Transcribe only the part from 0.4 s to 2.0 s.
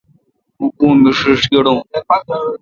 اوں پو می ݭیݭ گڑون۔